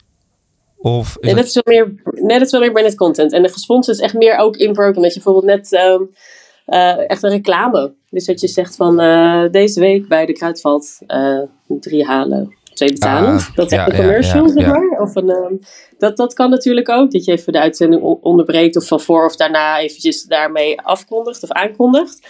[0.78, 3.34] Of is Nee, dat is wel meer, nee, dat is wel meer branded content.
[3.34, 5.04] En de gesponsord is echt meer ook in program.
[5.04, 6.02] Dat je bijvoorbeeld net ehm,
[6.66, 7.94] eh, echt een reclame.
[8.10, 12.92] Dus dat je zegt van eh, deze week bij de Kruidvat eh, drie halen, twee
[12.92, 13.30] betalen.
[13.30, 15.00] Ah, dat is ja, echt een commercial, ja, zeg maar.
[15.02, 15.56] Of een, ehm,
[15.98, 17.12] dat, dat kan natuurlijk ook.
[17.12, 21.44] Dat je even de uitzending on- onderbreekt of van voor of daarna eventjes daarmee afkondigt
[21.44, 22.28] of aankondigt.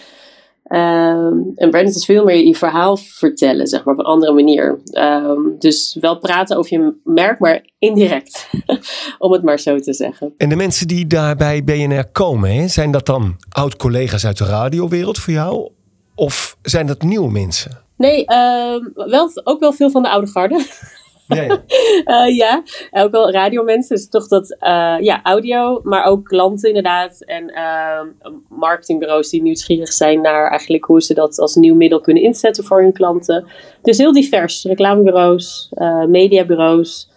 [0.68, 4.80] Ehm, en branded is veel meer je verhaal vertellen, zeg maar, op een andere manier.
[4.84, 8.50] Ehm, dus wel praten over je merk, maar indirect,
[9.18, 10.34] om het maar zo te zeggen.
[10.36, 14.44] En de mensen die daar bij BNR komen, hè, zijn dat dan oud-collega's uit de
[14.44, 15.70] radiowereld voor jou?
[16.14, 17.72] Of zijn dat nieuwe mensen?
[17.96, 20.66] Nee, ehm, wel, ook wel veel van de oude garde.
[21.28, 21.62] Ja, ja.
[22.04, 23.96] Eh, ja, ook wel radiomensen.
[23.96, 27.24] Dus toch dat, eh, ja, audio, maar ook klanten inderdaad.
[27.24, 28.06] En ehm,
[28.48, 32.82] marketingbureaus die nieuwsgierig zijn naar eigenlijk hoe ze dat als nieuw middel kunnen inzetten voor
[32.82, 33.46] hun klanten.
[33.82, 34.64] Dus heel divers.
[34.64, 37.10] Reclamebureaus, eh, mediabureaus.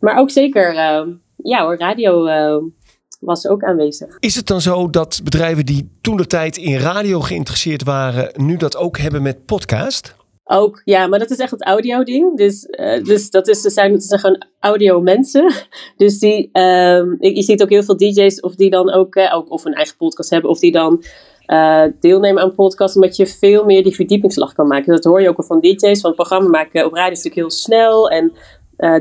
[0.00, 2.64] Maar ook zeker, ehm, ja hoor, radio ehm,
[3.20, 4.16] was ook aanwezig.
[4.18, 8.56] Is het dan zo dat bedrijven die toen de tijd in radio geïnteresseerd waren, nu
[8.56, 10.16] dat ook hebben met podcast?
[10.50, 12.36] Ook, ja, maar dat is echt het audio-ding.
[12.36, 15.52] Dus, eh, dus dat is, ze zijn, gewoon audio-mensen.
[15.96, 19.36] Dus die, ehm, je je ziet ook heel veel DJ's of die dan ook, eh,
[19.36, 21.02] ook of een eigen podcast hebben, of die dan
[21.46, 24.92] eh, deelnemen aan podcasts, omdat je veel meer die verdiepingsslag kan maken.
[24.92, 26.00] Dat hoor je ook al van DJ's.
[26.00, 28.32] Want programma maken op radio is natuurlijk heel snel en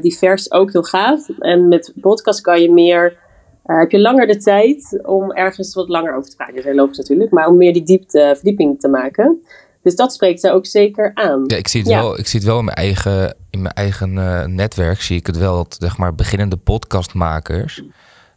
[0.02, 1.30] divers ook heel gaaf.
[1.40, 3.18] En met podcast kan je meer,
[3.64, 6.56] heb je langer de tijd om ergens wat langer over te praten.
[6.56, 9.42] Dat is heel natuurlijk, maar om meer die diepte, verdieping te maken.
[9.88, 11.44] Dus dat spreekt ze ook zeker aan.
[11.46, 14.18] Ja, ik zie het wel, ik zie het wel in mijn eigen, in mijn eigen
[14.18, 15.02] eh, netwerk.
[15.02, 17.82] Zie ik het wel dat zeg maar, beginnende podcastmakers.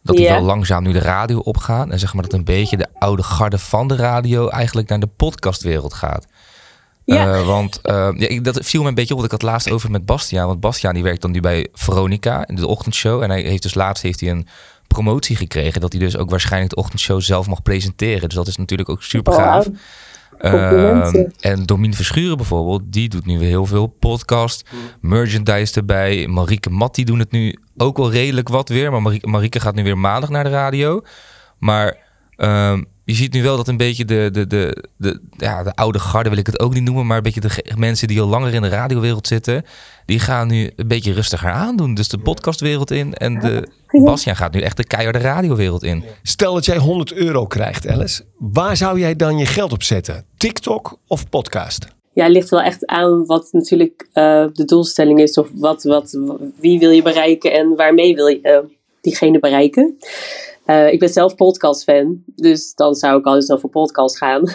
[0.03, 0.33] Dat die Ja.
[0.33, 1.93] wel langzaam nu de radio opgaan.
[1.93, 5.07] En zeg maar dat een beetje de oude garde van de radio eigenlijk naar de
[5.07, 6.27] podcastwereld gaat.
[7.05, 7.35] Ja.
[7.35, 9.25] Eh, want eh, ja, ik, dat viel me een beetje op.
[9.25, 10.47] Ik had het laatst over met Bastiaan.
[10.47, 13.23] Want Bastiaan die werkt dan nu bij Veronica in de ochtendshow.
[13.23, 14.47] En hij heeft dus laatst heeft hij een
[14.87, 15.81] promotie gekregen.
[15.81, 18.29] Dat hij dus ook waarschijnlijk de ochtendshow zelf mag presenteren.
[18.29, 19.67] Dus dat is natuurlijk ook super gaaf.
[21.41, 26.27] En Domien Verschuren bijvoorbeeld, die doet nu weer heel veel podcast, merchandise erbij.
[26.29, 28.91] Marieke Mat, die doen het nu ook wel redelijk wat weer.
[28.91, 31.03] Maar Marieke, Marieke gaat nu weer maandag naar de radio.
[31.59, 31.97] Maar
[32.37, 35.99] ehm, je ziet nu wel dat een beetje de, de, de, de, ja, de oude
[35.99, 37.07] garde, wil ik het ook niet noemen.
[37.07, 39.65] Maar een beetje de mensen die al langer in de radiowereld zitten,
[40.07, 41.95] die gaan nu een beetje rustiger aandoen.
[41.95, 43.69] Dus de podcastwereld in en de
[44.05, 46.05] Bastiaan gaat nu echt de keiharde radiowereld in.
[46.23, 48.25] Stel dat jij 100 euro krijgt, Alice.
[48.39, 50.25] Waar zou jij dan je geld op zetten?
[50.37, 51.87] TikTok of podcast?
[52.13, 55.39] Ja, het ligt wel echt aan wat natuurlijk eh, de doelstelling is.
[55.39, 56.19] Of wat, wat,
[56.57, 58.59] wie wil je bereiken en waarmee wil je eh,
[59.01, 59.97] diegene bereiken.
[60.65, 64.43] Eh, ik ben zelf podcast-fan, dus dan zou ik al eens over podcast gaan.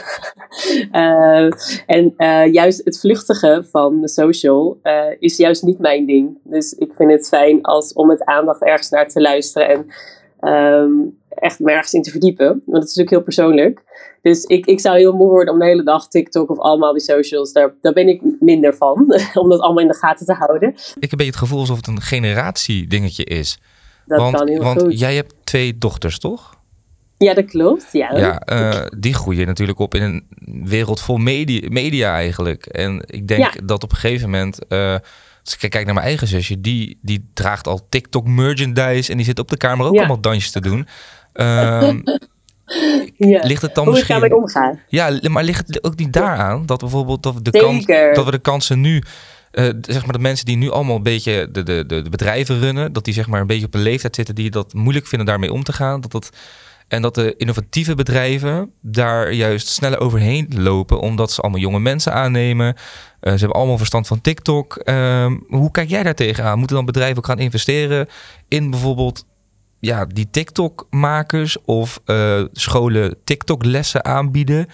[0.91, 1.49] Eh,
[1.85, 4.79] en eh, juist het vluchtige van de social
[5.19, 6.37] is juist niet mijn ding.
[6.43, 9.87] Dus ik vind het fijn als, om met aandacht ergens naar te luisteren en
[10.39, 10.91] ehm,
[11.29, 12.47] echt ergens in te verdiepen.
[12.47, 13.81] Want het is natuurlijk heel persoonlijk.
[14.21, 17.01] Dus ik, ik zou heel moe worden om de hele dag TikTok of allemaal die
[17.01, 17.53] socials.
[17.53, 18.97] Daar, daar ben ik minder van,
[19.33, 20.69] om dat allemaal in de gaten te houden.
[20.69, 23.59] Ik heb een beetje het gevoel alsof het een generatiedingetje is.
[24.05, 24.99] Dat want kan heel want goed.
[24.99, 26.53] jij hebt twee dochters, toch?
[27.17, 27.87] Ja, dat klopt.
[27.91, 30.25] Ja, Ja, eh, die groeien natuurlijk op in een
[30.67, 32.65] wereld vol media, media eigenlijk.
[32.65, 33.61] En ik denk Ja.
[33.63, 34.67] dat op een gegeven moment...
[34.67, 34.95] eh,
[35.43, 39.11] als ik kijk naar mijn eigen zusje, die, die draagt al TikTok merchandise...
[39.11, 39.99] en die zit op de kamer ook Ja.
[39.99, 40.87] allemaal dansjes te doen.
[41.33, 41.99] Ehm,
[43.17, 43.45] ja.
[43.45, 44.15] ligt het dan Hoe misschien...
[44.15, 44.79] ik daarmee omga.
[44.87, 48.13] Ja, maar ligt het ook niet daaraan dat bijvoorbeeld dat we de, kans, Zeker.
[48.13, 49.03] dat we de kansen nu,
[49.55, 52.93] eh, zeg maar de mensen die nu allemaal een beetje de, de, de, bedrijven runnen,
[52.93, 55.53] dat die zeg maar een beetje op een leeftijd zitten die dat moeilijk vinden daarmee
[55.53, 56.01] om te gaan.
[56.01, 56.29] Dat dat,
[56.87, 62.13] en dat de innovatieve bedrijven daar juist sneller overheen lopen, omdat ze allemaal jonge mensen
[62.13, 62.75] aannemen.
[63.19, 64.75] Eh, ze hebben allemaal verstand van TikTok.
[64.75, 66.57] Ehm, hoe kijk jij daar tegenaan?
[66.57, 68.07] Moeten dan bedrijven ook gaan investeren
[68.47, 69.25] in bijvoorbeeld
[69.79, 74.67] ja, die TikTok-makers of eh, scholen TikTok-lessen aanbieden?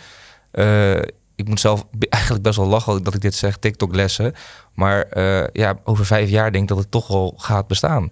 [1.41, 4.33] Ik moet zelf eigenlijk best wel lachen dat ik dit zeg, TikTok-lessen.
[4.75, 8.11] Maar eh, ja, over vijf jaar denk ik dat het toch wel gaat bestaan.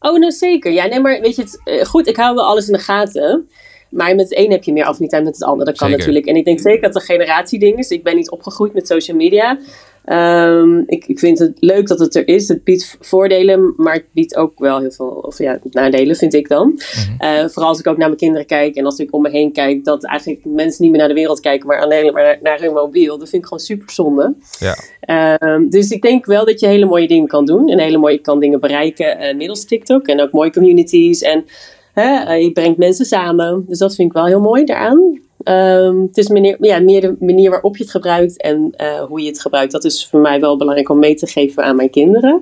[0.00, 0.72] Oh, nou zeker.
[0.72, 3.48] Ja, nee, maar weet je, het, eh, goed, ik hou wel alles in de gaten.
[3.88, 5.66] Maar met het een heb je meer affiniteit met het ander.
[5.66, 6.04] Dat kan Zeker.
[6.04, 6.26] natuurlijk.
[6.26, 7.90] En ik denk zeker dat het een generatieding is.
[7.90, 9.58] Ik ben niet opgegroeid met social media.
[10.06, 12.48] Ehm, ik, ik vind het leuk dat het er is.
[12.48, 16.48] Het biedt voordelen, maar het biedt ook wel heel veel of ja, nadelen, vind ik
[16.48, 16.80] dan.
[17.18, 19.52] Eh, vooral als ik ook naar mijn kinderen kijk en als ik om me heen
[19.52, 22.60] kijk, dat eigenlijk mensen niet meer naar de wereld kijken, maar alleen maar naar, naar
[22.60, 23.18] hun mobiel.
[23.18, 24.34] Dat vind ik gewoon super zonde.
[24.58, 24.76] Ja.
[25.00, 27.68] Ehm, dus ik denk wel dat je hele mooie dingen kan doen.
[27.68, 30.06] En hele mooie kan dingen bereiken eh, middels TikTok.
[30.06, 31.22] En ook mooie communities.
[31.22, 31.44] En
[31.92, 33.64] hè, eh, je brengt mensen samen.
[33.68, 35.24] Dus dat vind ik wel heel mooi daaraan.
[35.46, 39.20] Ehm, het is meer, ja, meer de manier waarop je het gebruikt en eh, hoe
[39.20, 39.72] je het gebruikt.
[39.72, 42.40] Dat is voor mij wel belangrijk om mee te geven aan mijn kinderen.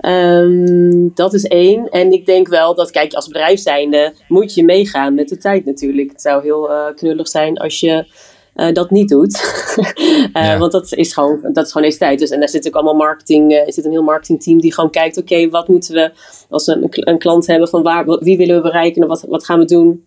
[0.00, 1.88] Ehm, dat is één.
[1.88, 5.64] En ik denk wel dat, kijk, als bedrijf zijnde moet je meegaan met de tijd
[5.64, 6.10] natuurlijk.
[6.10, 8.06] Het zou heel eh, knullig zijn als je
[8.54, 9.36] eh, dat niet doet.
[10.32, 10.58] Ja.
[10.58, 12.18] Want dat is gewoon, dat is gewoon deze tijd.
[12.18, 15.18] Dus, en daar zit ook allemaal marketing, er zit een heel marketingteam die gewoon kijkt,
[15.18, 16.10] oké, wat moeten we
[16.48, 19.44] als we een, een klant hebben van waar, wie willen we bereiken en wat, wat
[19.44, 20.06] gaan we doen?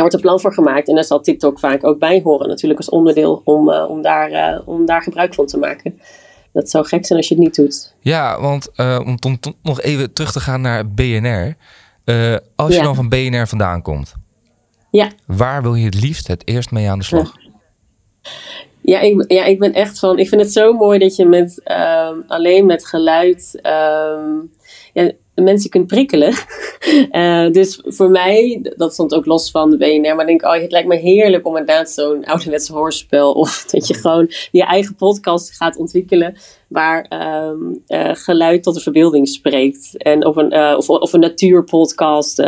[0.00, 2.48] Wordt een plan voor gemaakt en daar zal TikTok vaak ook bij horen.
[2.48, 6.00] Natuurlijk als onderdeel om, eh, om, daar, eh, om daar gebruik van te maken.
[6.52, 7.94] Dat zou gek zijn als je het niet doet.
[8.00, 11.56] Ja, want eh, om nog even terug te gaan naar BNR.
[12.56, 14.14] Als je dan van BNR vandaan komt,
[14.90, 15.10] Ja.
[15.26, 17.32] waar wil je het liefst het eerst mee aan de slag?
[18.80, 20.18] Ja ik, ja, ik ben echt van.
[20.18, 24.30] Ik vind het zo mooi dat je met ehm, alleen met geluid ehm,
[24.92, 26.34] ja, mensen kunt prikkelen.
[27.10, 30.60] Eh, dus voor mij, dat stond ook los van de BNR, maar ik denk, oh,
[30.60, 34.94] het lijkt me heerlijk om inderdaad zo'n ouderwets hoorspel of dat je gewoon je eigen
[34.94, 36.36] podcast gaat ontwikkelen
[36.68, 40.02] waar ehm, eh, geluid tot de verbeelding spreekt.
[40.02, 42.38] En of een, eh, of, of een natuurpodcast.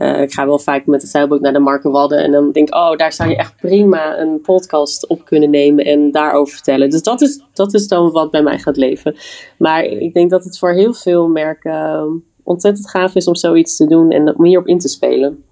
[0.00, 2.18] Eh, ik ga wel vaak met de zeilboot naar de Markenwadden.
[2.18, 5.84] En dan denk ik, oh, daar zou je echt prima een podcast op kunnen nemen
[5.84, 6.90] en daarover vertellen.
[6.90, 9.16] Dus dat is, dat is dan wat bij mij gaat leven.
[9.58, 12.04] Maar ik denk dat het voor heel veel merken eh,
[12.42, 15.44] ontzettend gaaf is om zoiets te doen en om hierop in te spelen.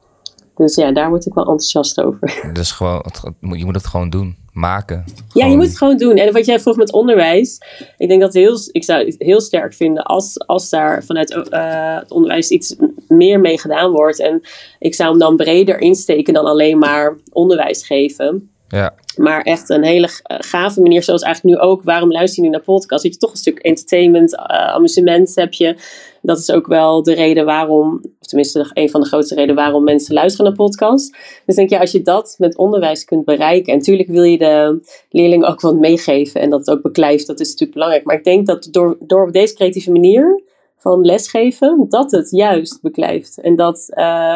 [0.59, 2.41] Dus ja, daar word ik wel enthousiast over.
[2.53, 5.05] Dus gewoon, het- je moet het gewoon doen, maken.
[5.33, 6.17] Ja, je moet het gewoon doen.
[6.17, 7.59] En wat jij vroeg met onderwijs.
[7.99, 11.99] Ik denk dat heel, ik zou het heel sterk vinden als, als daar vanuit eh,
[11.99, 12.77] het onderwijs iets
[13.09, 14.21] meer mee gedaan wordt.
[14.21, 14.41] En
[14.79, 18.51] ik zou hem dan breder insteken dan alleen maar onderwijs geven.
[18.69, 21.83] Ja, Maar echt een hele eh, gave manier, zoals eigenlijk nu ook.
[21.83, 23.03] Waarom luister je nu naar podcast?
[23.03, 24.45] Dat je toch een stuk entertainment, eh,
[24.75, 25.77] amusement heb je.
[26.23, 30.15] Dat is ook wel de reden waarom, tenminste een van de grootste redenen waarom mensen
[30.15, 31.17] luisteren naar podcast.
[31.47, 33.73] Dus denk je, als je dat met onderwijs kunt bereiken.
[33.73, 37.27] En natuurlijk wil je de leerlingen ook wat meegeven en dat het ook beklijft.
[37.27, 38.05] Dat is natuurlijk belangrijk.
[38.05, 40.43] Maar ik denk dat door, door op deze creatieve manier
[40.79, 43.41] van lesgeven, dat het juist beklijft.
[43.41, 44.35] En dat, eh,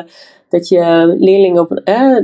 [0.48, 2.16] dat je leerlingen op een, eh,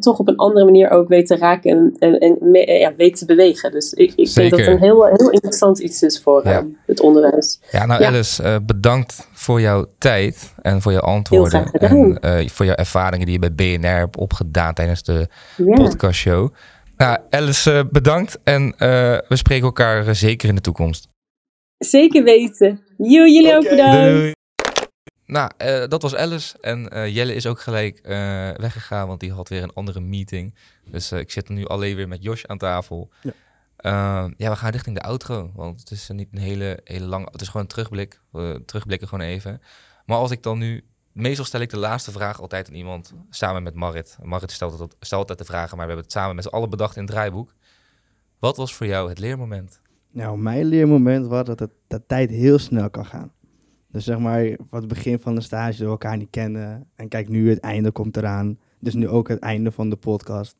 [0.00, 2.94] toch op een andere manier ook weet te raken en, en, en me- eh, ja,
[2.96, 3.70] weet te bewegen.
[3.72, 7.00] Dus ik, ik denk dat het een heel, heel interessant iets is voor eh, het
[7.00, 7.60] onderwijs.
[7.70, 8.08] ja nou Ja.
[8.08, 11.70] Alice, bedankt voor jouw tijd en voor je antwoorden.
[11.70, 12.18] En
[12.50, 15.74] voor jouw ervaringen die je bij BNR hebt opgedaan tijdens de Ja.
[15.74, 16.48] podcastshow.
[16.96, 18.74] Nou, Alice, bedankt en
[19.28, 21.08] we spreken elkaar zeker in de toekomst.
[21.78, 22.84] Zeker weten.
[22.96, 24.14] Jo, jullie ook bedankt.
[24.14, 24.32] Doei.
[25.26, 26.58] Nou, eh, dat was Alice.
[26.60, 30.54] En eh, Jelle is ook gelijk eh, weggegaan, want die had weer een andere meeting.
[30.90, 33.10] Dus eh, ik zit nu alleen weer met Josh aan tafel.
[33.22, 33.32] Ja.
[33.76, 34.30] Ja.
[34.36, 35.50] ja, we gaan richting de outro.
[35.54, 37.28] Want het is niet een hele, hele lange...
[37.30, 38.20] Het is gewoon een terugblik.
[38.30, 39.62] We terugblikken gewoon even.
[40.06, 40.84] Maar als ik dan nu...
[41.12, 44.16] Meestal stel ik de laatste vraag altijd aan iemand samen met Marit.
[44.22, 46.70] Marit stelt, het, stelt altijd de vragen, maar we hebben het samen met z'n allen
[46.70, 47.54] bedacht in het draaiboek.
[48.38, 49.80] Wat was voor jou het leermoment?
[50.14, 53.32] Nou, mijn leermoment was dat het, de tijd heel snel kan gaan.
[53.88, 56.86] Dus zeg maar, van het begin van de stage dat we elkaar niet kennen.
[56.94, 58.58] En kijk, nu het einde komt eraan.
[58.78, 60.56] Dus nu ook het einde van de podcast.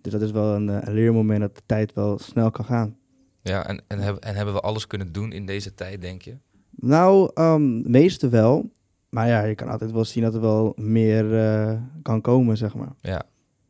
[0.00, 2.96] Dus dat is wel een, eh, een leermoment dat de tijd wel snel kan gaan.
[3.42, 6.36] Ja, en, en, hebben, en hebben we alles kunnen doen in deze tijd, denk je?
[6.70, 8.70] Nou, ehm meeste wel.
[9.08, 12.74] Maar ja, je kan altijd wel zien dat er wel meer eh, kan komen, zeg
[12.74, 12.92] maar.
[13.00, 13.22] Ja.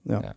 [0.02, 0.20] Ja.
[0.22, 0.34] Ja.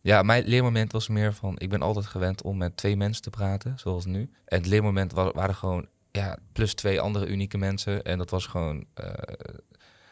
[0.00, 1.58] Ja, mijn leermoment was meer van...
[1.58, 4.20] Ik ben altijd gewend om met twee mensen te praten, zoals nu.
[4.44, 5.88] En het leermoment wa- waren gewoon...
[6.10, 8.02] Ja, plus twee andere unieke mensen.
[8.02, 8.84] En dat was gewoon...
[8.94, 9.12] eh,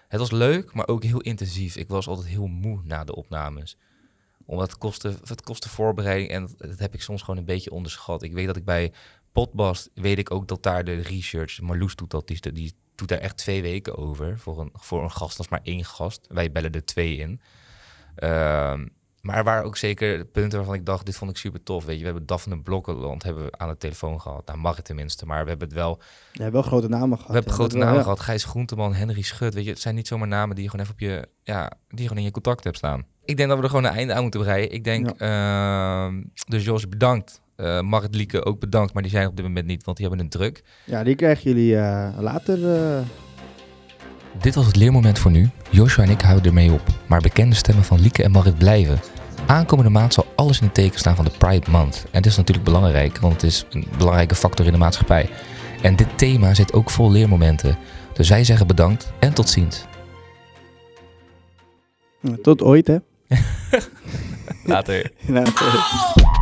[0.08, 1.76] het was leuk, maar ook heel intensief.
[1.76, 3.76] Ik was altijd heel moe na de opnames.
[4.44, 6.30] Omdat het kostte, het kostte voorbereiding.
[6.30, 8.22] En dat, heb ik soms gewoon een beetje onderschat.
[8.22, 8.92] Ik weet dat ik bij
[9.32, 9.90] Potbast...
[9.94, 11.60] weet ik ook dat daar de research...
[11.60, 14.38] Marloes doet dat, die, die doet daar echt twee weken over.
[14.38, 16.26] Voor een, voor een gast, dat is maar één gast.
[16.28, 17.40] Wij bellen er twee in.
[18.14, 18.86] Ehm,
[19.26, 21.84] maar er waren ook zeker punten waarvan ik dacht, dit vond ik super tof.
[21.84, 24.46] Weet je, we hebben Daphne Blokkeland hebben we aan de telefoon gehad.
[24.46, 26.00] Nou, mag het tenminste, maar we hebben het wel...
[26.32, 27.26] Je hebt wel grote namen gehad.
[27.26, 28.04] We hebben grote wel, namen ja.
[28.04, 28.20] gehad.
[28.20, 29.54] Gijs Groenteman, Henry Schut.
[29.54, 31.28] Weet je, het zijn niet zomaar namen die je gewoon even op je...
[31.42, 33.06] Ja, die je gewoon in je contact hebt staan.
[33.24, 34.72] Ik denk dat we er gewoon een einde aan moeten breien.
[34.72, 37.40] Ik denk, ehm, dus Jos, bedankt.
[37.56, 40.24] Eh Marit Lieke ook bedankt, maar die zijn op dit moment niet, want die hebben
[40.24, 40.64] een druk.
[40.84, 42.74] Ja, die krijgen jullie eh, later.
[42.74, 43.00] eh,
[44.40, 45.50] Dit was het leermoment voor nu.
[45.70, 46.82] Joshua en ik houden ermee op.
[47.06, 49.00] Maar bekende stemmen van Lieke en Marit blijven.
[49.46, 52.04] Aankomende maand zal alles in het teken staan van de Pride Month.
[52.10, 55.28] En dit is natuurlijk belangrijk, want het is een belangrijke factor in de maatschappij.
[55.82, 57.78] En dit thema zit ook vol leermomenten.
[58.12, 59.84] Dus wij zeggen bedankt en tot ziens.
[62.42, 62.96] tot ooit, hè?
[64.64, 65.10] Later.
[65.26, 66.35] Later.